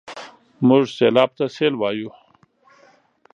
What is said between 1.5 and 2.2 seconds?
سېل وايو.